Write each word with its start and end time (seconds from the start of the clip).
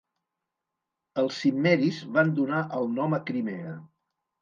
Els 1.25 1.37
cimmeris 1.43 2.01
van 2.19 2.35
donar 2.43 2.65
el 2.83 2.93
nom 2.99 3.19
a 3.19 3.25
Crimea. 3.33 3.81